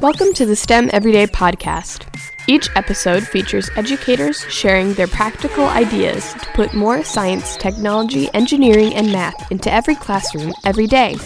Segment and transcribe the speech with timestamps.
[0.00, 2.06] Welcome to the STEM Everyday Podcast.
[2.48, 9.12] Each episode features educators sharing their practical ideas to put more science, technology, engineering, and
[9.12, 11.16] math into every classroom every day.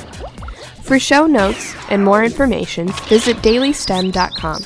[0.82, 4.64] For show notes and more information, visit dailystem.com.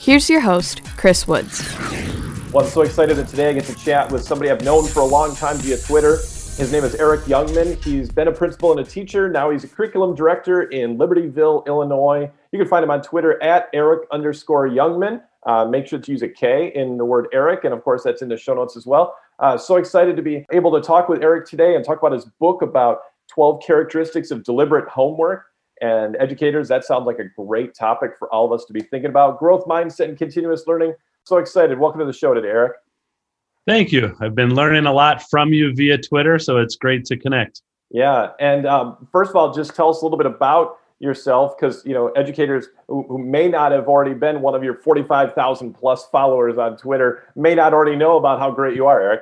[0.00, 1.72] Here's your host, Chris Woods.
[2.52, 5.00] Well, I'm so excited that today I get to chat with somebody I've known for
[5.00, 6.16] a long time via Twitter.
[6.56, 7.84] His name is Erik Youngman.
[7.84, 9.28] He's been a principal and a teacher.
[9.28, 12.30] Now he's a curriculum director in Libertyville, Illinois.
[12.56, 15.20] You can find him on Twitter at Erik underscore Youngman.
[15.44, 17.64] Uh, make sure to use a K in the word Erik.
[17.64, 19.14] And of course, that's in the show notes as well.
[19.38, 22.24] Uh, so excited to be able to talk with Erik today and talk about his
[22.40, 25.44] book about 12 characteristics of deliberate homework.
[25.82, 29.10] And educators, that sounds like a great topic for all of us to be thinking
[29.10, 30.94] about growth mindset and continuous learning.
[31.24, 31.78] So excited.
[31.78, 32.72] Welcome to the show today, Erik.
[33.66, 34.16] Thank you.
[34.18, 37.60] I've been learning a lot from you via Twitter, so it's great to connect.
[37.90, 41.84] Yeah, and um, first of all, just tell us a little bit about yourself, because
[41.84, 45.74] you know educators who, who, may not have already been one of your forty-five thousand
[45.74, 49.20] plus followers on Twitter may not already know about how great you are, Erik.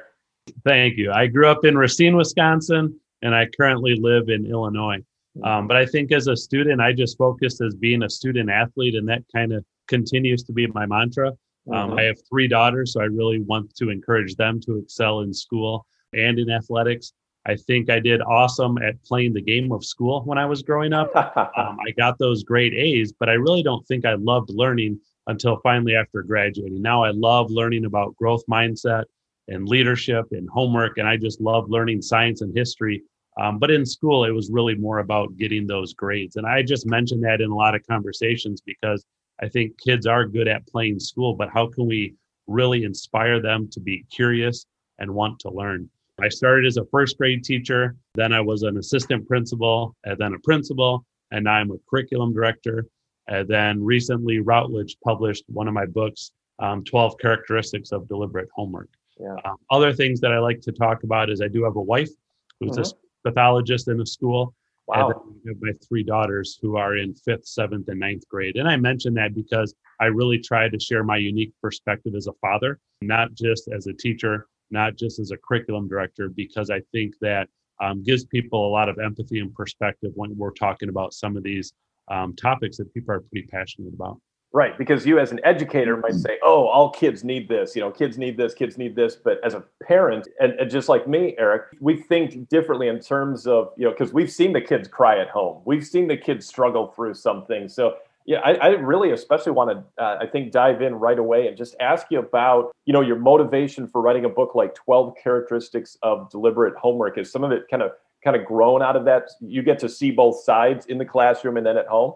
[0.64, 1.10] Thank you.
[1.10, 4.98] I grew up in Racine, Wisconsin, and I currently live in Illinois.
[5.42, 8.94] Um, but I think as a student, I just focused as being a student athlete,
[8.94, 11.28] and that kind of continues to be my mantra.
[11.72, 11.98] Um, mm-hmm.
[11.98, 15.86] I have three daughters, so I really want to encourage them to excel in school
[16.12, 17.12] and in athletics.
[17.46, 20.92] I think I did awesome at playing the game of school when I was growing
[20.92, 21.14] up.
[21.56, 25.60] um, I got those great A's, but I really don't think I loved learning until
[25.62, 26.80] finally after graduating.
[26.80, 29.04] Now I love learning about growth mindset
[29.48, 33.02] and leadership and homework, and I just love learning science and history.
[33.38, 36.36] Um, but in school, it was really more about getting those grades.
[36.36, 39.04] And I just mentioned that in a lot of conversations because
[39.42, 42.14] I think kids are good at playing school, but how can we
[42.46, 44.66] really inspire them to be curious
[44.98, 45.90] and want to learn?
[46.20, 50.34] I started as a first grade teacher, then I was an assistant principal, and then
[50.34, 52.86] a principal, and now I'm a curriculum director.
[53.26, 58.90] And then recently, Routledge published one of my books, um, 12 Characteristics of Deliberate Homework.
[59.18, 59.36] Yeah.
[59.44, 62.10] Um, other things that I like to talk about is I do have a wife
[62.60, 63.28] who's mm-hmm.
[63.28, 64.54] a pathologist in a school.
[64.86, 65.08] Wow.
[65.08, 68.56] And then I have my three daughters who are in fifth, seventh, and ninth grade.
[68.56, 72.32] And I mention that because I really try to share my unique perspective as a
[72.34, 77.14] father, not just as a teacher, not just as a curriculum director, because I think
[77.20, 77.48] that
[77.80, 81.42] um, gives people a lot of empathy and perspective when we're talking about some of
[81.42, 81.72] these
[82.08, 84.20] um, topics that people are pretty passionate about.
[84.52, 87.74] Right, because you as an educator might say, "Oh, all kids need this.
[87.74, 90.88] You know, kids need this, kids need this." But as a parent, and, and just
[90.88, 94.60] like me, Erik, we think differently in terms of you know, because we've seen the
[94.60, 97.68] kids cry at home, we've seen the kids struggle through something.
[97.68, 97.96] So
[98.26, 101.56] yeah, I, I really especially want to, uh, I think, dive in right away and
[101.56, 105.98] just ask you about, you know, your motivation for writing a book like 12 Characteristics
[106.02, 107.18] of Deliberate Homework.
[107.18, 107.92] Is some of it kind of
[108.22, 109.28] kind of grown out of that?
[109.40, 112.14] You get to see both sides in the classroom and then at home.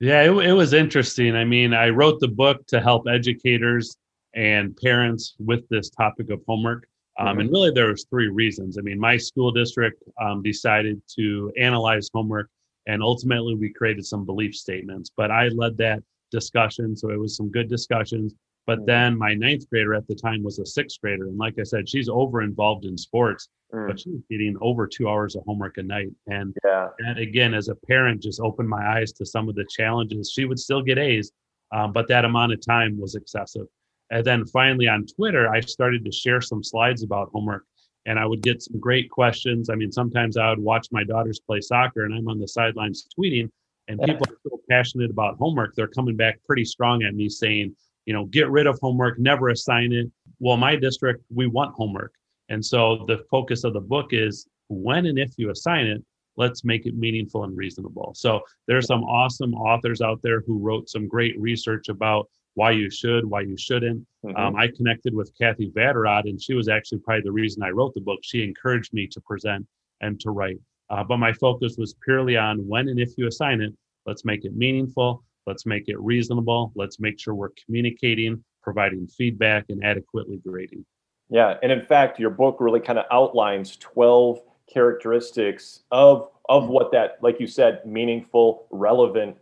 [0.00, 1.36] Yeah, it, it was interesting.
[1.36, 3.96] I mean, I wrote the book to help educators
[4.34, 6.88] and parents with this topic of homework.
[7.18, 7.40] Um, mm-hmm.
[7.40, 8.76] And really, there was three reasons.
[8.76, 12.50] I mean, my school district um, decided to analyze homework,
[12.86, 15.10] and ultimately, we created some belief statements.
[15.16, 18.34] But I led that discussion, so it was some good discussions.
[18.66, 18.86] But mm-hmm.
[18.86, 21.88] then my ninth grader at the time was a sixth grader, and like I said,
[21.88, 23.86] she's over involved in sports, mm.
[23.86, 26.12] but she's getting over two hours of homework a night.
[26.26, 26.88] And yeah.
[26.98, 30.30] that again, as a parent, just opened my eyes to some of the challenges.
[30.30, 31.30] She would still get A's,
[31.72, 33.66] um, but that amount of time was excessive.
[34.10, 37.64] And then finally on Twitter, I started to share some slides about homework,
[38.06, 39.70] and I would get some great questions.
[39.70, 43.06] I mean, sometimes I would watch my daughters play soccer, and I'm on the sidelines
[43.18, 43.48] tweeting,
[43.88, 45.74] and people are so passionate about homework.
[45.74, 47.74] They're coming back pretty strong at me saying,
[48.06, 50.10] you know, get rid of homework, never assign it.
[50.38, 52.12] Well, my district, we want homework.
[52.48, 56.04] And so the focus of the book is when and if you assign it,
[56.36, 58.12] let's make it meaningful and reasonable.
[58.14, 62.90] So there's some awesome authors out there who wrote some great research about why you
[62.90, 64.06] should, why you shouldn't.
[64.24, 64.36] Mm-hmm.
[64.36, 67.94] Um, I connected with Cathy Vatterott, and she was actually probably the reason I wrote
[67.94, 68.20] the book.
[68.22, 69.66] She encouraged me to present
[70.00, 70.58] and to write.
[70.90, 73.72] Uh, but my focus was purely on when and if you assign it,
[74.06, 79.64] let's make it meaningful, let's make it reasonable, let's make sure we're communicating, providing feedback,
[79.70, 80.84] and adequately grading.
[81.30, 84.40] Yeah, and in fact, your book really kind of outlines 12
[84.72, 89.34] characteristics of of what that, like you said, meaningful, relevant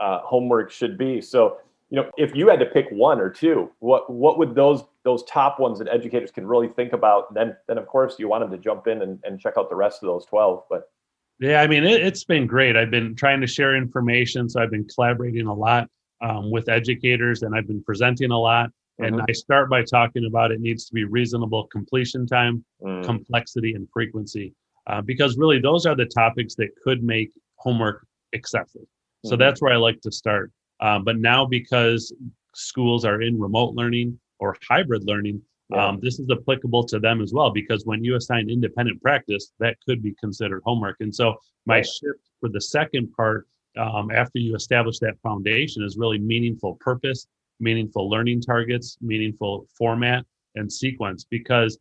[0.00, 1.20] uh, homework should be.
[1.20, 1.58] So,
[1.90, 5.24] you know, if you had to pick one or two, what what would those those
[5.24, 7.32] top ones that educators can really think about?
[7.32, 9.76] Then, then of course, you want them to jump in and, and check out the
[9.76, 10.64] rest of those 12.
[10.68, 10.90] But
[11.40, 12.76] yeah, I mean, it, has been great.
[12.76, 15.88] I've been trying to share information, so I've been collaborating a lot
[16.20, 18.70] um, with educators, and I've been presenting a lot.
[18.98, 19.26] And mm-hmm.
[19.28, 23.04] I start by talking about it needs to be reasonable completion time, mm.
[23.04, 24.52] complexity, and frequency,
[24.88, 28.82] uh, because really those are the topics that could make homework excessive.
[28.82, 29.28] Mm-hmm.
[29.28, 30.50] So that's where I like to start.
[30.80, 32.12] Um, but now, because
[32.54, 35.86] schools are in remote learning or hybrid learning, yeah.
[35.88, 37.50] um, this is applicable to them as well.
[37.50, 40.96] Because when you assign independent practice, that could be considered homework.
[41.00, 41.36] And so,
[41.66, 41.86] my right.
[41.86, 43.46] shift for the second part,
[43.76, 47.26] um, after you establish that foundation, is really meaningful purpose,
[47.60, 51.24] meaningful learning targets, meaningful format, and sequence.
[51.24, 51.78] Because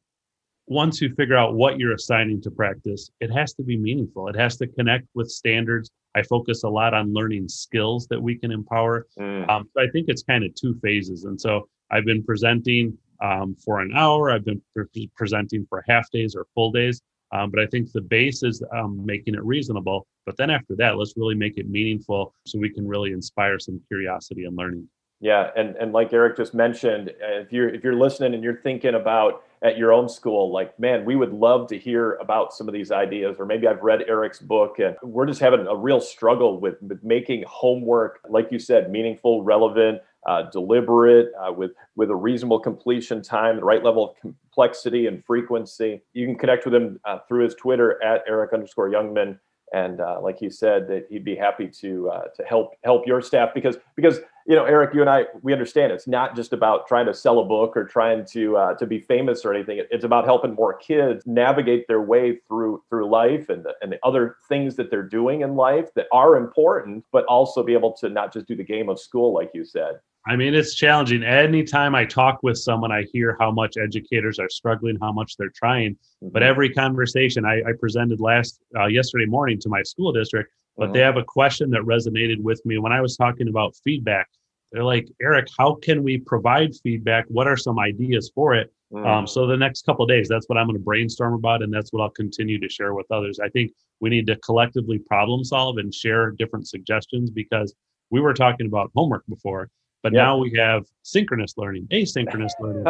[0.67, 4.27] once you figure out what you're assigning to practice, it has to be meaningful.
[4.27, 5.89] It has to connect with standards.
[6.17, 9.05] I focus a lot on learning skills that we can empower.
[9.19, 9.47] Mm.
[9.49, 11.25] Um, so I think it's kind of two phases.
[11.25, 14.31] And so I've been presenting um, for an hour.
[14.31, 17.01] I've been pre- presenting for half days or full days.
[17.31, 20.07] Um, but I think the base is um, making it reasonable.
[20.25, 23.79] But then after that, let's really make it meaningful so we can really inspire some
[23.87, 24.87] curiosity and learning.
[25.19, 28.93] Yeah, and and like Erik just mentioned, if you're if you're listening and you're thinking
[28.93, 32.73] about at your own school, like man, we would love to hear about some of
[32.73, 36.59] these ideas, or maybe I've read Erik's book, and we're just having a real struggle
[36.59, 42.15] with, with making homework, like you said, meaningful, relevant, uh, deliberate, uh, with with a
[42.15, 46.01] reasonable completion time, the right level of complexity and frequency.
[46.13, 49.39] You can connect with him uh, through his Twitter at Erik underscore Youngman
[49.73, 53.21] and uh, like he said that he'd be happy to uh, to help help your
[53.21, 56.87] staff because because you know Erik you and I we understand it's not just about
[56.87, 59.81] trying to sell a book or trying to uh, to be famous or anything.
[59.91, 63.99] It's about helping more kids navigate their way through through life and the, and the
[64.03, 68.09] other things that they're doing in life that are important but also be able to
[68.09, 71.23] not just do the game of school like you said I mean, it's challenging.
[71.23, 75.53] Anytime I talk with someone, I hear how much educators are struggling, how much they're
[75.55, 75.93] trying.
[75.93, 76.29] Mm-hmm.
[76.29, 80.85] But every conversation I, I presented last uh, yesterday morning to my school district, but
[80.85, 80.93] mm-hmm.
[80.93, 84.27] they have a question that resonated with me when I was talking about feedback.
[84.71, 87.25] They're like, Erik, how can we provide feedback?
[87.29, 88.73] What are some ideas for it?
[88.91, 89.05] Mm-hmm.
[89.05, 91.93] Um, so the next couple days, that's what I'm going to brainstorm about, and that's
[91.93, 93.39] what I'll continue to share with others.
[93.39, 93.71] I think
[94.01, 97.73] we need to collectively problem solve and share different suggestions because
[98.09, 99.69] we were talking about homework before
[100.07, 102.85] but now we have synchronous learning, asynchronous learning,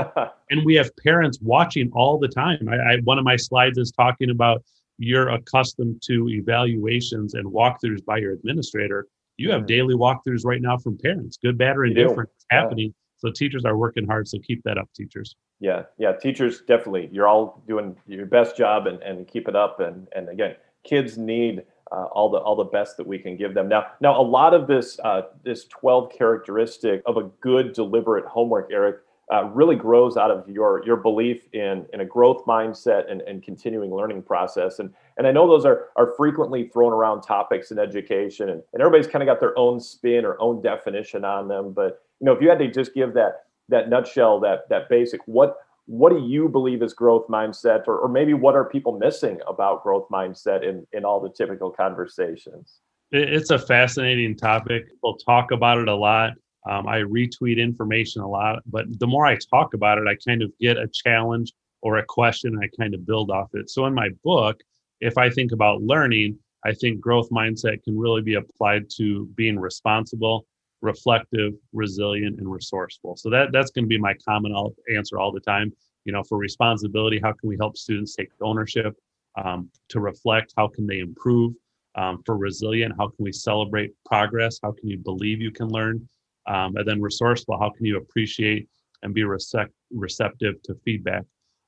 [0.49, 2.67] and we have parents watching all the time.
[2.69, 4.63] I, I, one of my slides is talking about
[4.97, 9.07] you're accustomed to evaluations and walkthroughs by your administrator.
[9.37, 9.67] You have mm.
[9.67, 12.93] daily walkthroughs right now from parents, good, bad, or indifferent, happening.
[13.17, 14.27] So teachers are working hard.
[14.27, 15.35] So keep that up, teachers.
[15.59, 17.09] Yeah, yeah, teachers definitely.
[17.11, 19.79] You're all doing your best job and, and keep it up.
[19.79, 23.53] And and again, kids need uh, all the all the best that we can give
[23.53, 23.67] them.
[23.67, 28.71] Now, now a lot of this uh, this 12 characteristic of a good deliberate homework,
[28.71, 28.97] Erik,
[29.33, 33.43] uh, really grows out of your your belief in in a growth mindset and, and
[33.43, 34.79] continuing learning process.
[34.79, 38.81] And and I know those are are frequently thrown around topics in education, and, and
[38.81, 41.73] everybody's kind of got their own spin or own definition on them.
[41.73, 45.21] But you know, if you had to just give that that nutshell, that that basic,
[45.25, 45.57] what
[45.87, 49.83] what do you believe is growth mindset or, or maybe what are people missing about
[49.83, 52.79] growth mindset in, in all the typical conversations?
[53.11, 54.89] It's a fascinating topic.
[54.89, 56.33] People talk about it a lot.
[56.69, 60.41] Um, i retweet information a lot but the more i talk about it i kind
[60.41, 63.69] of get a challenge or a question and i kind of build off it.
[63.69, 64.59] So in my book
[64.99, 69.57] if i think about learning i think growth mindset can really be applied to being
[69.57, 70.45] responsible
[70.81, 73.15] reflective, resilient, and resourceful.
[73.17, 74.53] So that that's going to be my common
[74.95, 75.73] answer all the time.
[76.05, 78.95] You know, for responsibility, how can we help students take ownership?
[79.43, 81.53] Um, to reflect, how can they improve?
[81.95, 84.59] Um, for resilient, how can we celebrate progress?
[84.61, 86.07] How can you believe you can learn?
[86.47, 88.67] Um, and then resourceful, how can you appreciate
[89.03, 91.23] and be recept- receptive to feedback?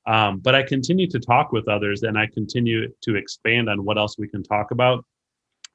[0.06, 3.98] Um, but I continue to talk with others and I continue to expand on what
[3.98, 5.04] else we can talk about.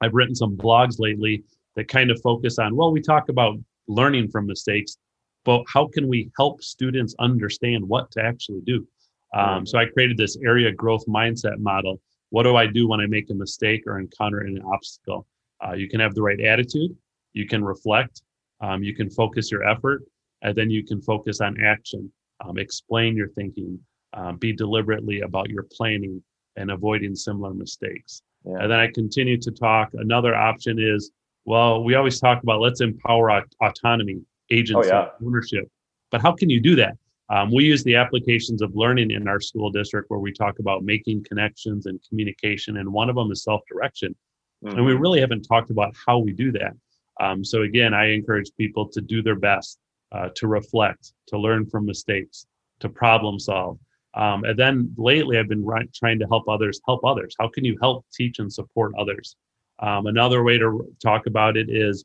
[0.00, 1.44] I've written some blogs lately
[1.76, 3.56] that kind of focus on well we talk about
[3.88, 4.98] learning from mistakes
[5.44, 8.86] but how can we help students understand what to actually do?
[9.34, 12.00] Um, so i created this area growth mindset model.
[12.30, 15.26] What do i do when i make a mistake or encounter an obstacle?
[15.64, 16.94] Uh, you can have the right attitude
[17.32, 18.22] you can reflect
[18.60, 20.02] um, you can focus your effort
[20.42, 22.10] and then you can focus on action.
[22.44, 23.78] Um, explain your thinking
[24.12, 26.22] um, be deliberately about your planning
[26.56, 28.22] and avoiding similar mistakes.
[28.44, 28.58] Yeah.
[28.60, 29.90] and then i continue to talk.
[29.94, 31.10] Another option is
[31.46, 35.08] well, we always talk about let's empower aut- autonomy, agency, oh, yeah.
[35.24, 35.70] ownership.
[36.10, 36.94] But how can you do that?
[37.28, 40.84] Um, we use the applications of learning in our school district where we talk about
[40.84, 44.14] making connections and communication, and one of them is self direction.
[44.64, 44.76] Mm-hmm.
[44.76, 45.02] And we mm-hmm.
[45.02, 46.72] really haven't talked about how we do that.
[47.20, 49.78] Um, so, again, I encourage people to do their best,
[50.12, 52.46] uh, to reflect, to learn from mistakes,
[52.80, 53.78] to problem solve.
[54.14, 57.34] Um, and then lately, I've been trying to help others help others.
[57.38, 59.36] How can you help teach and support others?
[59.78, 62.04] Um, another way to talk about it is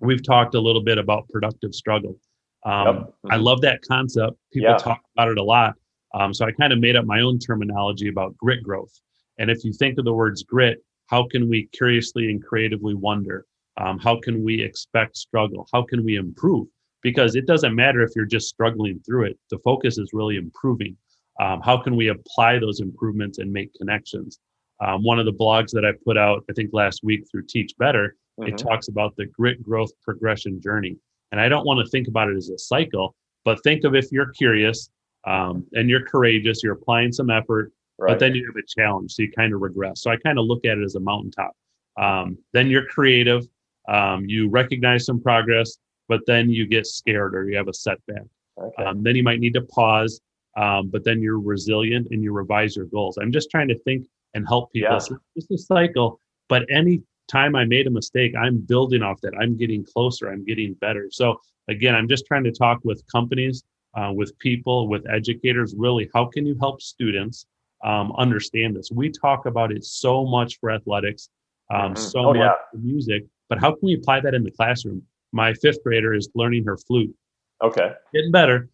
[0.00, 2.18] we've talked a little bit about productive struggle.
[2.64, 2.96] Um, yep.
[2.96, 3.32] mm-hmm.
[3.32, 4.36] I love that concept.
[4.52, 4.76] People yeah.
[4.76, 5.74] talk about it a lot.
[6.14, 8.92] Um, so I kind of made up my own terminology about grit growth.
[9.38, 13.46] And if you think of the words grit, how can we curiously and creatively wonder?
[13.78, 15.66] Um, how can we expect struggle?
[15.72, 16.68] How can we improve?
[17.02, 19.38] Because it doesn't matter if you're just struggling through it.
[19.50, 20.96] The focus is really improving.
[21.40, 24.38] Um, how can we apply those improvements and make connections?
[24.84, 27.72] Um, one of the blogs that I put out, I think last week through Teach
[27.78, 28.52] Better, mm-hmm.
[28.52, 30.96] it talks about the grit growth progression journey.
[31.30, 34.10] And I don't want to think about it as a cycle, but think of if
[34.10, 34.90] you're curious
[35.24, 38.08] um, and you're courageous, you're applying some effort, right.
[38.08, 40.02] but then you have a challenge, so you kind of regress.
[40.02, 41.52] So I kind of look at it as a mountaintop.
[41.96, 43.46] Um, then you're creative,
[43.88, 48.24] um, you recognize some progress, but then you get scared or you have a setback.
[48.60, 48.84] Okay.
[48.84, 50.20] Um, then you might need to pause,
[50.56, 53.16] um, but then you're resilient and you revise your goals.
[53.16, 54.92] I'm just trying to think and help people.
[54.92, 54.98] Yeah.
[54.98, 59.32] So it's a cycle, but any time I made a mistake, I'm building off that.
[59.40, 60.30] I'm getting closer.
[60.30, 61.08] I'm getting better.
[61.10, 63.64] So again, I'm just trying to talk with companies,
[63.96, 65.74] uh, with people, with educators.
[65.76, 67.46] Really, how can you help students
[67.84, 68.90] um, understand this?
[68.92, 71.28] We talk about it so much for athletics,
[71.72, 71.96] um, mm-hmm.
[71.96, 72.52] so oh, much yeah.
[72.70, 75.02] for music, but how can we apply that in the classroom?
[75.32, 77.14] My fifth grader is learning her flute.
[77.62, 77.92] Okay.
[78.12, 78.68] Getting better.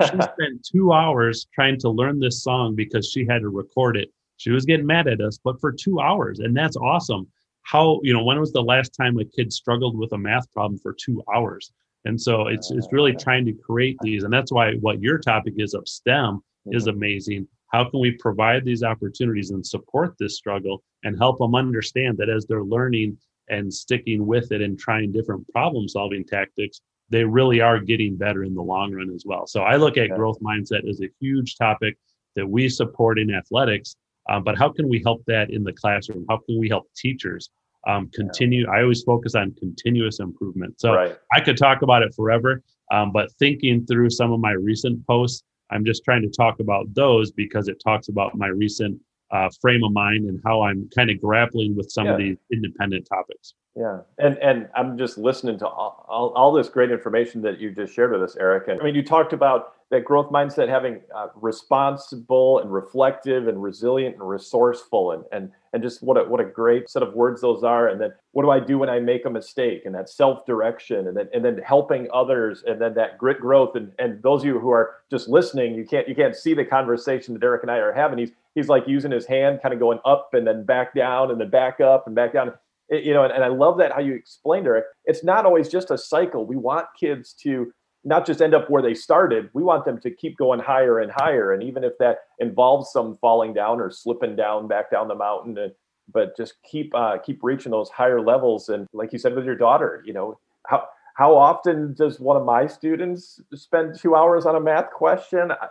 [0.00, 4.10] She spent two hours trying to learn this song because she had to record it.
[4.40, 7.28] She was getting mad at us, but for two hours, and that's awesome.
[7.60, 10.78] How you know when was the last time a kid struggled with a math problem
[10.78, 11.70] for two hours?
[12.06, 15.54] And so it's it's really trying to create these and that's why what your topic
[15.58, 16.74] is of stem mm-hmm.
[16.74, 17.48] is amazing.
[17.70, 22.30] How can we provide these opportunities and support this struggle and help them understand that
[22.30, 23.18] as they're learning
[23.50, 26.80] and sticking with it and trying different problem solving tactics
[27.10, 29.46] they really are getting better in the long run as well.
[29.46, 31.98] So i look at growth mindset as a huge topic
[32.36, 33.96] that we support in athletics
[34.28, 36.24] um, but how can we help that in the classroom?
[36.28, 37.50] How can we help teachers
[37.86, 38.68] um, continue?
[38.68, 40.80] I always focus on continuous improvement.
[40.80, 41.18] So right.
[41.32, 42.62] I could talk about it forever,
[42.92, 46.92] um, but thinking through some of my recent posts, I'm just trying to talk about
[46.94, 49.00] those because it talks about my recent
[49.32, 52.12] uh, frame of mind and how I'm kind of grappling with some yeah.
[52.12, 53.54] of these independent topics.
[53.76, 57.70] Yeah, and and I'm just listening to all, all, all, this great information that you
[57.70, 58.66] just shared with us, Erik.
[58.66, 63.62] And I mean, you talked about that growth mindset having uh, responsible and reflective and
[63.62, 67.40] resilient and resourceful and and and just what a what a great set of words
[67.42, 67.88] those are.
[67.88, 69.82] And then what do I do when I make a mistake?
[69.84, 73.76] And that self direction, and then and then helping others, and then that grit growth.
[73.76, 76.64] And and those of you who are just listening, you can't you can't see the
[76.64, 78.18] conversation that Erik and I are having.
[78.18, 81.40] He's he's like using his hand, kind of going up and then back down and
[81.40, 82.52] then back up and back down
[82.90, 84.84] it, you know, and, and I love that how you explained it.
[85.04, 86.44] It's not always just a cycle.
[86.44, 87.72] We want kids to
[88.04, 89.50] not just end up where they started.
[89.52, 91.52] We want them to keep going higher and higher.
[91.52, 95.56] And even if that involves some falling down or slipping down back down the mountain,
[95.58, 95.72] and,
[96.12, 98.68] but just keep uh, keep reaching those higher levels.
[98.68, 102.44] And like you said with your daughter, you know, how how often does one of
[102.44, 105.52] my students spend two hours on a math question?
[105.52, 105.68] I,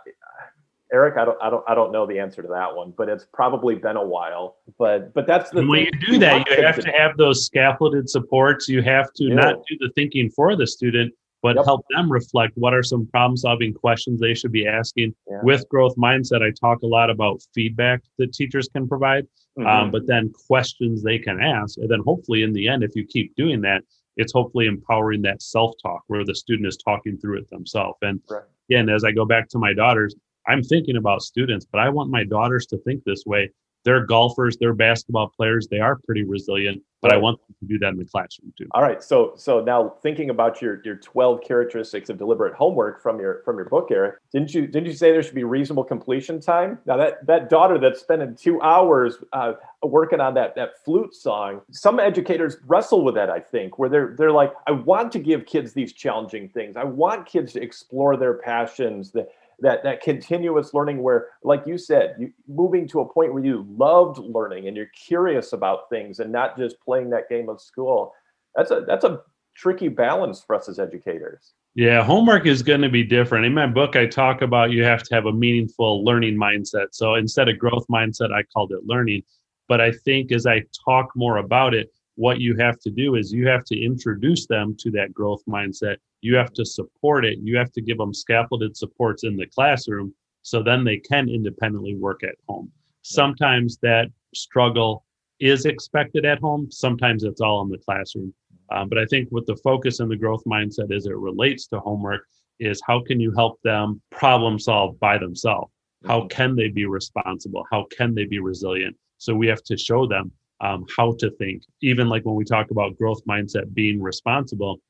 [0.92, 3.26] Erik, I don't, I don't, I don't know the answer to that one, but it's
[3.32, 4.56] probably been a while.
[4.78, 5.60] But, but that's the.
[5.60, 8.68] And when you do that, you have to have those scaffolded supports.
[8.68, 9.34] You have to yeah.
[9.34, 11.64] not do the thinking for the student, but yep.
[11.64, 15.14] help them reflect what are some problem-solving questions they should be asking.
[15.28, 15.40] Yeah.
[15.42, 19.26] With growth mindset, I talk a lot about feedback that teachers can provide,
[19.58, 19.84] um, mm-hmm.
[19.84, 23.06] um, but then questions they can ask, and then hopefully, in the end, if you
[23.06, 23.82] keep doing that,
[24.16, 27.96] it's hopefully empowering that self-talk where the student is talking through it themselves.
[28.02, 28.42] And right.
[28.68, 30.14] again, as I go back to my daughters
[30.50, 33.50] I'm thinking about students, but I want my daughters to think this way.
[33.84, 37.14] They're golfers, they're basketball players, they are pretty resilient, but.
[37.14, 38.66] I want them to do that in the classroom too.
[38.72, 39.02] All right.
[39.02, 43.56] So so now thinking about your your 12 characteristics of deliberate homework from your from
[43.56, 46.78] your book, Erik, didn't you didn't you say there should be reasonable completion time?
[46.84, 51.62] Now that that daughter that's spending two hours uh, working on that that flute song,
[51.70, 55.46] some educators wrestle with that, I think, where they're they're like, I want to give
[55.46, 56.76] kids these challenging things.
[56.76, 59.26] I want kids to explore their passions, the
[59.60, 63.66] that that continuous learning where like you said you moving to a point where you
[63.68, 68.12] loved learning and you're curious about things and not just playing that game of school
[68.54, 69.20] that's a that's a
[69.56, 71.52] tricky balance for us as educators.
[71.74, 73.44] Yeah homework is going to be different.
[73.44, 76.88] In my book i talk about you have to have a meaningful learning mindset.
[76.92, 79.22] So instead of growth mindset i called it learning.
[79.68, 83.32] But i think as i talk more about it what you have to do is
[83.32, 85.96] you have to introduce them to that growth mindset.
[86.20, 87.38] You have to support it.
[87.40, 91.94] You have to give them scaffolded supports in the classroom so then they can independently
[91.94, 92.70] work at home.
[93.00, 95.06] Sometimes that struggle
[95.40, 96.70] is expected at home.
[96.70, 98.34] Sometimes it's all in the classroom.
[98.70, 101.80] Um, but i think what the focus and the growth mindset as it relates to
[101.80, 102.22] homework
[102.58, 105.72] is how can you help them problem solve by themselves?
[106.06, 106.28] How mm-hmm.
[106.28, 107.64] can they be responsible?
[107.72, 108.94] How can they be resilient?
[109.16, 110.30] So we have to show them
[110.60, 114.80] um, how to think even like when we talk about growth mindset being responsible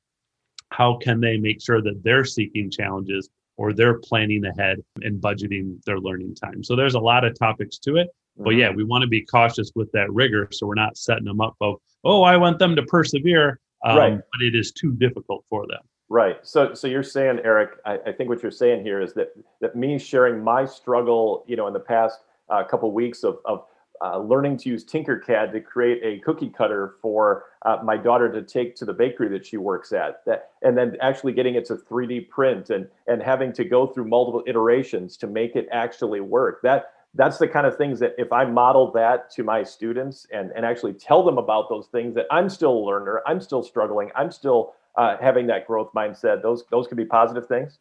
[0.73, 5.83] how can they make sure that they're seeking challenges or they're planning ahead and budgeting
[5.85, 6.65] their learning time.
[6.65, 8.09] So there's a lot of topics to it.
[8.39, 8.79] But yeah, mm-hmm.
[8.79, 11.77] we want to be cautious with that rigor so we're not setting them up of,
[12.05, 13.61] oh, I want them to persevere.
[13.85, 14.17] um, Right.
[14.17, 15.81] but it is too difficult for them.
[16.09, 16.39] Right.
[16.43, 19.77] So, so you're saying, Erik, I, I think what you're saying here is that that
[19.77, 23.67] me sharing my struggle, you know, in the past uh, couple weeks of of
[24.03, 28.43] uh, learning to use Tinkercad to create a cookie cutter for uh, my daughter to
[28.43, 31.77] take to the bakery that she works at, that and then actually getting it to
[31.77, 36.63] 3D print and and having to go through multiple iterations to make it actually work.
[36.63, 40.51] That that's the kind of things that if I model that to my students and
[40.57, 44.11] and actually tell them about those things that I'm still a learner, I'm still struggling,
[44.17, 46.43] I'm still uh, having that growth mindset.
[46.43, 47.79] Those those can be positive things.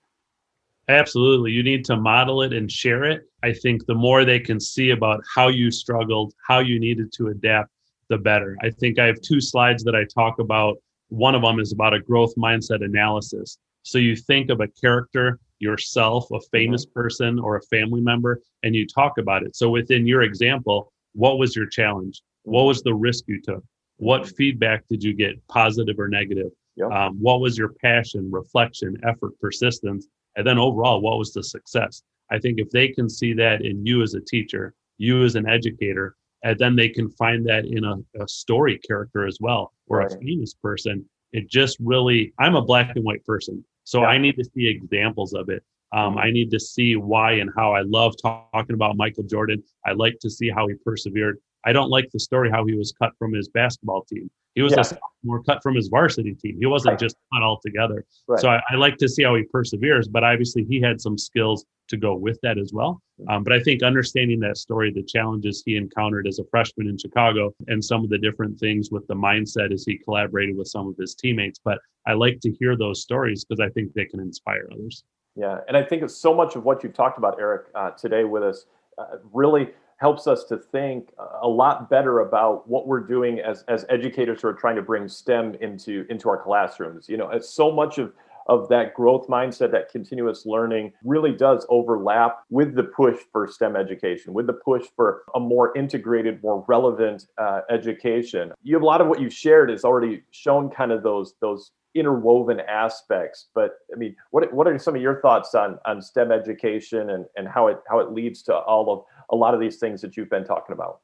[0.90, 1.52] Absolutely.
[1.52, 3.22] You need to model it and share it.
[3.44, 7.28] I think the more they can see about how you struggled, how you needed to
[7.28, 7.70] adapt,
[8.10, 8.58] the better.
[8.64, 10.78] I think I have two slides that I talk about.
[11.10, 13.60] One of them is about a growth mindset analysis.
[13.84, 18.76] So you think of a character, yourself, a famous person, or a family member, and
[18.76, 19.56] you talk about it.
[19.56, 22.24] So within your example, what was your challenge?
[22.44, 23.64] What was the risk you took?
[23.98, 26.52] What feedback did you get, positive or negative?
[26.78, 26.92] Yep.
[26.92, 30.08] Um, what was your passion, reflection, effort, persistence?
[30.36, 32.04] And then overall, what was the success?
[32.32, 35.48] I think if they can see that in you as a teacher, you as an
[35.48, 40.02] educator, and then they can find that in a, a story character as well, or
[40.02, 41.06] a famous person.
[41.34, 43.64] It just really, I'm a black and white person.
[43.84, 44.08] So Yeah.
[44.08, 45.64] I need to see examples of it.
[45.92, 46.20] Um, Mhm.
[46.26, 47.74] I need to see why and how.
[47.74, 49.64] I love talking about Michael Jordan.
[49.86, 51.40] I like to see how he persevered.
[51.66, 54.30] I don't like the story how he was cut from his basketball team.
[54.56, 54.82] He was Yeah.
[54.82, 56.58] a sophomore cut from his varsity team.
[56.60, 57.00] He wasn't Right.
[57.00, 58.06] just cut altogether.
[58.28, 58.40] Right.
[58.40, 61.66] So I, I like to see how he perseveres, but obviously he had some skills
[61.90, 63.02] to go with that as well.
[63.30, 66.98] Um, but I think understanding that story, the challenges he encountered as a freshman in
[66.98, 70.88] Chicago, and some of the different things with the mindset as he collaborated with some
[70.88, 71.60] of his teammates.
[71.64, 75.04] But I like to hear those stories because I think they can inspire others.
[75.36, 78.44] Yeah, and I think so much of what you've talked about, Erik, uh, today with
[78.44, 78.66] us
[78.98, 81.10] uh, really helps us to think
[81.42, 85.08] a lot better about what we're doing as as educators who are trying to bring
[85.08, 87.08] STEM into into our classrooms.
[87.08, 88.14] You know, so much of
[88.48, 93.76] of that growth mindset, that continuous learning really does overlap with the push for STEM
[93.76, 98.52] education, with the push for a more integrated, more relevant uh, education.
[98.64, 101.72] You have a lot of what you've shared has already shown kind of those those
[101.96, 103.50] interwoven aspects.
[103.54, 107.26] But I mean, what what are some of your thoughts on on STEM education and
[107.36, 110.18] and how it how it leads to all of a lot of these things that
[110.18, 111.00] you've been talking about?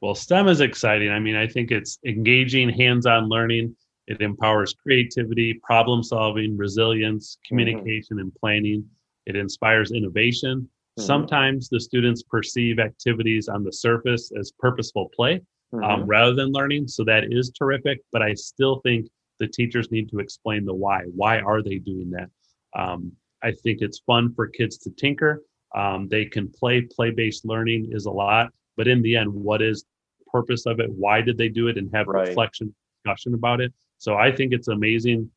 [0.00, 1.10] Well, STEM is exciting.
[1.10, 3.74] I mean, I think it's engaging, hands on learning.
[4.06, 8.84] It empowers creativity, problem solving, resilience, communication, and planning.
[9.26, 10.68] It inspires innovation.
[10.98, 11.02] Mhm.
[11.02, 15.40] Sometimes the students perceive activities on the surface as purposeful play
[15.72, 16.04] um, Mhm.
[16.06, 16.86] rather than learning.
[16.86, 18.00] So that is terrific.
[18.12, 19.08] But I still think
[19.40, 21.04] the teachers need to explain the why.
[21.16, 22.30] Why are they doing that?
[22.76, 23.10] Um,
[23.42, 25.42] I think it's fun for kids to tinker.
[25.74, 26.82] Um, they can play.
[26.82, 28.52] Play based learning is a lot.
[28.76, 29.84] But in the end, what is
[30.18, 30.90] the purpose of it?
[30.90, 31.78] Why did they do it?
[31.78, 32.28] And have Right.
[32.28, 33.72] reflection, discussion about it.
[33.98, 35.30] So I think it's amazing.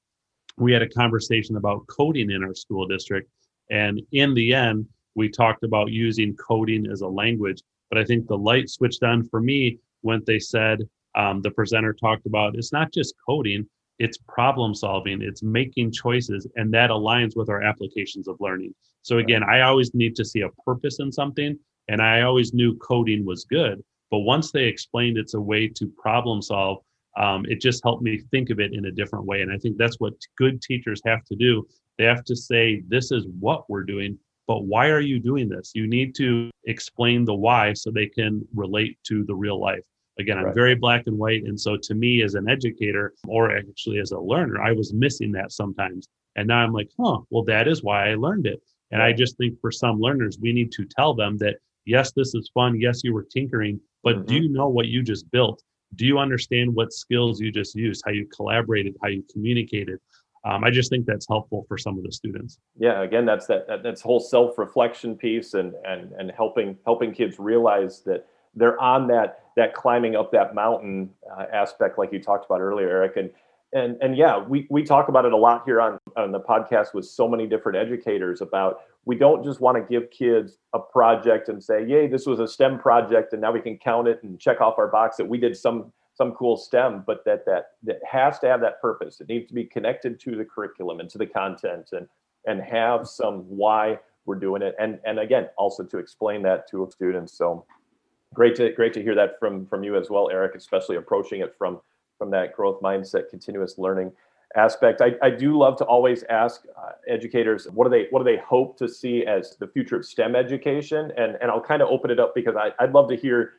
[0.57, 3.29] We had a conversation about coding in our school district.
[3.69, 7.61] And in the end, we talked about using coding as a language.
[7.89, 11.93] But I think the light switched on for me when they said, um, the presenter
[11.93, 17.35] talked about it's not just coding, it's problem solving, it's making choices, and that aligns
[17.35, 18.73] with our applications of learning.
[19.07, 22.75] So again, I always need to see a purpose in something, and I always knew
[22.79, 23.81] coding was good.
[24.11, 26.79] But once they explained it's a way to problem solve,
[27.15, 29.43] um, it just helped me think of it in a different way.
[29.43, 31.65] And I think that's what good teachers have to do.
[31.97, 35.71] They have to say, this is what we're doing, but why are you doing this?
[35.73, 39.85] You need to explain the why so they can relate to the real life.
[40.19, 41.43] Again, I'm very black and white.
[41.43, 45.31] And so to me, as an educator, or actually as a learner, I was missing
[45.31, 46.09] that sometimes.
[46.35, 48.61] And now I'm like, huh, well, that is why I learned it.
[48.91, 52.33] And I just think for some learners, we need to tell them that, yes, this
[52.35, 52.79] is fun.
[52.79, 54.43] Yes, you were tinkering, but do Mhm.
[54.43, 55.61] you know what you just built?
[55.95, 59.99] Do you understand what skills you just used, how you collaborated, how you communicated?
[60.45, 62.59] Um, I just think that's helpful for some of the students.
[62.79, 67.39] yeah again that's that, that that's whole self-reflection piece and and and helping helping kids
[67.39, 72.45] realize that they're on that that climbing up that mountain uh, aspect like you talked
[72.45, 73.29] about earlier erik and
[73.73, 76.93] and and yeah we we talk about it a lot here on on the podcast
[76.93, 81.49] with so many different educators about we don't just want to give kids a project
[81.49, 84.39] and say yay this was a stem project and now we can count it and
[84.39, 87.99] check off our box that we did some some cool STEM, but that that that
[88.09, 89.21] has to have that purpose.
[89.21, 92.07] It needs to be connected to the curriculum and to the content, and
[92.47, 96.89] and have some why we're doing it, and and again also to explain that to
[96.91, 97.37] students.
[97.37, 97.65] So
[98.33, 101.53] great to great to hear that from from you as well, Erik, especially approaching it
[101.55, 101.79] from
[102.17, 104.11] from that growth mindset, continuous learning
[104.55, 105.01] aspect.
[105.01, 108.41] I, I do love to always ask uh, educators what do they what do they
[108.41, 112.11] hope to see as the future of STEM education, and and I'll kind of open
[112.11, 113.53] it up because I, I'd love to hear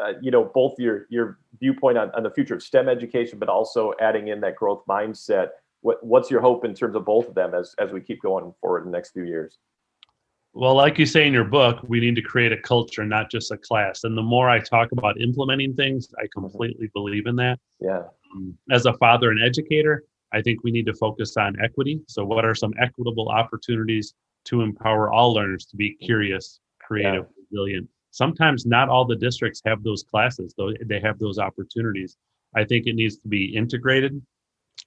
[0.00, 3.48] uh, you know, both your your viewpoint on, on the future of STEM education, but
[3.48, 5.48] also adding in that growth mindset.
[5.82, 8.54] What, what's your hope in terms of both of them as, as we keep going
[8.60, 9.58] forward in the next few years?
[10.54, 13.50] Well, like you say in your book, we need to create a culture, not just
[13.50, 14.04] a class.
[14.04, 17.58] And the more I talk about implementing things, I completely believe in that.
[17.80, 18.02] Yeah.
[18.34, 22.00] Um, as a father and educator, I think we need to focus on equity.
[22.06, 24.14] So, what are some equitable opportunities
[24.46, 27.44] to empower all learners to be curious, creative, yeah.
[27.50, 27.88] resilient?
[28.12, 32.16] Sometimes not all the districts have those classes, though they have those opportunities.
[32.54, 34.22] I think it needs to be integrated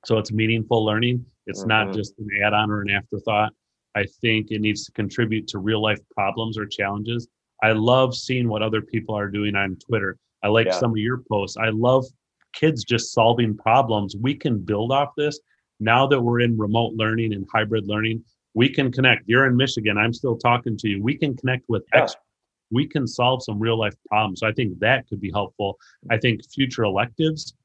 [0.05, 1.25] so it's meaningful learning.
[1.45, 1.87] It's mm-hmm.
[1.87, 3.53] not just an add on or an afterthought.
[3.97, 7.27] I think it needs to contribute to real life problems or challenges.
[7.63, 10.17] I love seeing what other people are doing on Twitter.
[10.43, 10.79] I like yeah.
[10.79, 11.57] some of your posts.
[11.57, 12.05] I love
[12.53, 14.15] kids just solving problems.
[14.15, 15.39] We can build off this.
[15.79, 19.23] Now that we're in remote learning and hybrid learning, we can connect.
[19.25, 19.97] You're in Michigan.
[19.97, 21.01] I'm still talking to you.
[21.01, 22.03] We can connect with yeah.
[22.03, 22.23] experts.
[22.69, 24.41] We can solve some real life problems.
[24.41, 25.79] So I think that could be helpful.
[26.11, 27.55] I think future electives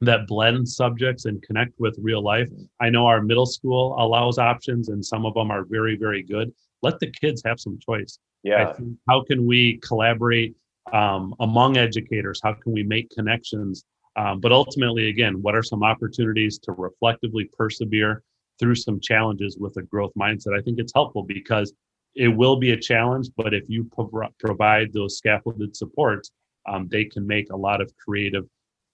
[0.00, 2.48] that blend subjects and connect with real life.
[2.80, 6.52] I know our middle school allows options and some of them are very, very good.
[6.82, 8.18] Let the kids have some choice.
[8.44, 8.72] Yeah.
[9.08, 10.54] how can we collaborate
[10.92, 12.40] um, among educators?
[12.42, 13.84] How can we make connections?
[14.14, 18.22] Um, but ultimately, again, what are some opportunities to reflectively persevere
[18.58, 20.56] through some challenges with a growth mindset?
[20.56, 21.72] I think it's helpful because
[22.14, 26.30] it will be a challenge, but if you pro- provide those scaffolded supports,
[26.66, 28.44] um, they can make a lot of creative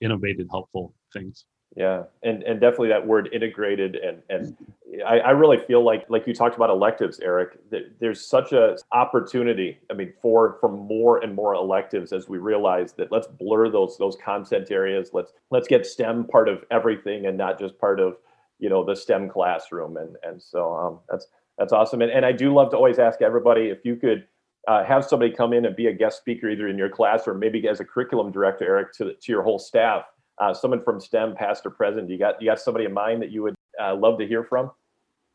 [0.05, 1.45] innovative, helpful things.
[1.77, 4.57] Yeah, and and definitely that word integrated and and
[5.05, 7.59] I, I really feel like like you talked about electives, Erik.
[7.71, 9.79] That there's such a opportunity.
[9.91, 13.97] I mean, for for more and more electives as we realize that let's blur those
[13.99, 15.11] those content areas.
[15.13, 18.17] Let's let's get STEM part of everything and not just part of
[18.59, 19.97] you know the STEM classroom.
[19.97, 21.27] And and so um, that's
[21.59, 22.03] that's awesome.
[22.03, 24.27] And and I do love to always ask everybody if you could
[24.69, 27.35] uh, have somebody come in and be a guest speaker either in your class or
[27.35, 30.05] maybe as a curriculum director, Erik, to, to your whole staff.
[30.41, 32.11] Uh, someone from STEM, past or present.
[32.11, 34.71] You got you got somebody in mind that you would uh, love to hear from?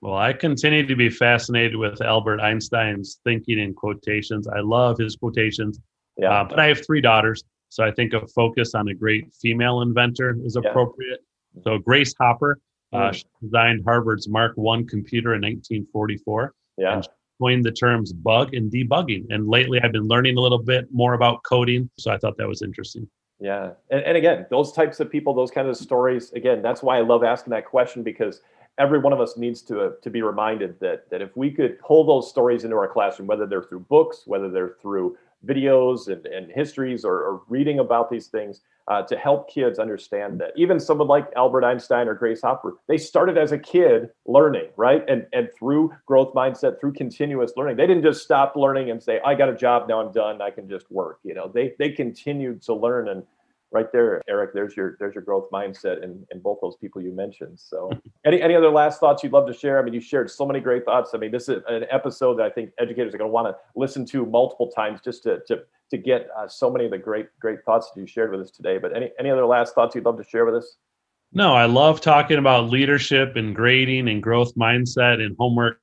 [0.01, 4.47] Well, I continue to be fascinated with Albert Einstein's thinking in quotations.
[4.47, 5.79] I love his quotations.
[6.17, 6.31] Yeah.
[6.31, 9.81] Uh, but I have three daughters, so I think a focus on a great female
[9.81, 11.19] inventor is appropriate.
[11.53, 11.61] Yeah.
[11.63, 12.59] So Grace Hopper,
[12.93, 13.23] uh, mm.
[13.41, 16.53] designed Harvard's Mark One computer in 1944.
[16.77, 16.95] Yeah.
[16.95, 17.07] And
[17.39, 19.25] coined the terms bug and debugging.
[19.30, 21.89] And lately I've been learning a little bit more about coding.
[21.97, 23.08] So I thought that was interesting.
[23.39, 23.71] Yeah.
[23.89, 27.02] And, and again, those types of people, those kinds of stories, again, that's why I
[27.02, 28.41] love asking that question because
[28.78, 31.80] every one of us needs to, uh, to be reminded that, that if we could
[31.80, 36.25] pull those stories into our classroom, whether they're through books, whether they're through videos and,
[36.25, 40.80] and histories or, or reading about these things, uh, to help kids understand that even
[40.80, 45.08] someone like Albert Einstein or Grace Hopper, they started as a kid learning, right?
[45.08, 49.19] And and through growth mindset, through continuous learning, they didn't just stop learning and say,
[49.23, 51.91] "I got a job now, I'm done, I can just work." You know, they they
[51.91, 53.23] continued to learn and
[53.71, 57.12] right there, Erik, there's your there's your growth mindset in, in both those people you
[57.12, 57.60] mentioned.
[57.60, 57.91] So
[58.25, 59.79] any any other last thoughts you'd love to share?
[59.79, 61.12] I mean, you shared so many great thoughts.
[61.13, 63.55] I mean, this is an episode that I think educators are going to want to
[63.75, 67.27] listen to multiple times just to to to get uh, so many of the great
[67.39, 68.77] great thoughts that you shared with us today.
[68.77, 70.77] But any any other last thoughts you'd love to share with us?
[71.32, 75.79] No, I love talking about leadership and grading and growth mindset and homework.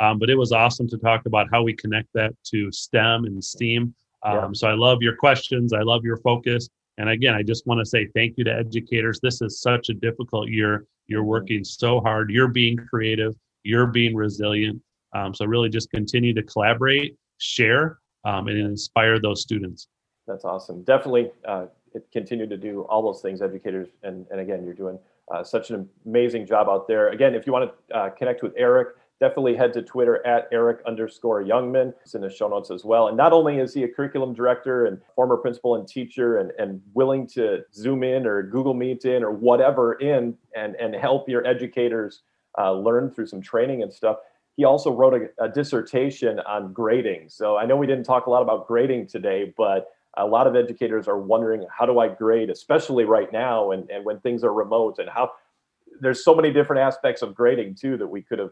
[0.00, 3.42] Um, but it was awesome to talk about how we connect that to STEM and
[3.42, 3.94] STEAM.
[4.22, 4.48] Um, yeah.
[4.54, 5.72] So I love your questions.
[5.72, 6.68] I love your focus.
[6.98, 9.20] And again, I just want to say thank you to educators.
[9.20, 10.86] This is such a difficult year.
[11.06, 11.28] You're mm-hmm.
[11.28, 12.30] working so hard.
[12.30, 13.34] You're being creative.
[13.62, 14.80] You're being resilient.
[15.14, 19.88] Um, so really, just continue to collaborate, share, um, and inspire those students.
[20.26, 20.82] That's awesome.
[20.82, 21.66] Definitely uh,
[22.12, 23.88] continue to do all those things, educators.
[24.02, 24.98] And, and again, you're doing
[25.32, 27.10] uh, such an amazing job out there.
[27.10, 28.88] Again, if you want to uh, connect with Erik,
[29.24, 31.94] definitely head to Twitter at Erik underscore Youngman.
[32.02, 33.08] It's in the show notes as well.
[33.08, 36.82] And not only is he a curriculum director and former principal and teacher and, and
[36.92, 41.46] willing to Zoom in or Google Meet in or whatever in and, and help your
[41.46, 42.20] educators
[42.58, 44.18] uh, learn through some training and stuff.
[44.58, 47.30] He also wrote a, a dissertation on grading.
[47.30, 50.54] So I know we didn't talk a lot about grading today, but a lot of
[50.54, 54.52] educators are wondering how do I grade, especially right now and, and when things are
[54.52, 55.32] remote and how
[55.98, 58.50] there's so many different aspects of grading too that we could have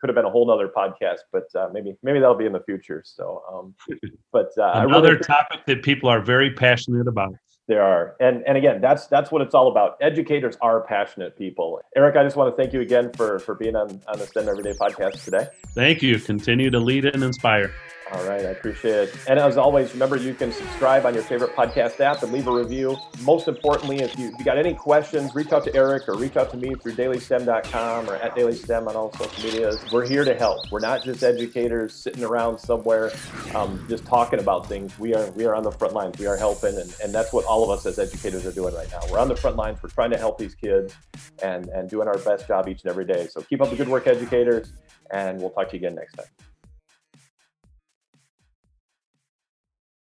[0.00, 2.62] could have been a whole nother podcast, but uh, maybe maybe that'll be in the
[2.62, 3.02] future.
[3.04, 3.74] So, um,
[4.32, 7.34] but uh, another really topic that people are very passionate about.
[7.68, 9.96] There are, and and again, that's that's what it's all about.
[10.00, 11.80] Educators are passionate people.
[11.94, 14.48] Erik, I just want to thank you again for for being on on the STEM
[14.48, 15.46] Everyday podcast today.
[15.74, 16.18] Thank you.
[16.18, 17.72] Continue to lead and inspire.
[18.12, 19.16] All right, I appreciate it.
[19.28, 22.52] And as always, remember you can subscribe on your favorite podcast app and leave a
[22.52, 22.96] review.
[23.22, 26.36] Most importantly, if you, if you got any questions, reach out to Erik or reach
[26.36, 29.80] out to me through dailystem.com or at dailystem on all social medias.
[29.92, 30.72] We're here to help.
[30.72, 33.12] We're not just educators sitting around somewhere
[33.54, 34.98] um, just talking about things.
[34.98, 36.18] We are we are on the front lines.
[36.18, 38.90] We are helping, and, and that's what all of us as educators are doing right
[38.90, 39.00] now.
[39.10, 39.80] We're on the front lines.
[39.82, 40.94] We're trying to help these kids
[41.42, 43.28] and and doing our best job each and every day.
[43.28, 44.72] So keep up the good work, educators,
[45.12, 46.49] and we'll talk to you again next time.